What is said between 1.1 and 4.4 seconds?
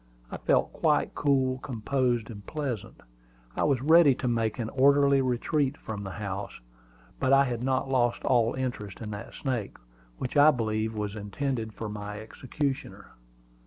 cool, composed, and pleasant. I was ready to